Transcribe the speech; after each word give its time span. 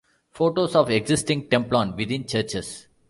Photos 0.31 0.75
of 0.75 0.89
existing 0.89 1.47
templon 1.47 1.95
within 1.95 2.25
churches. 2.25 2.87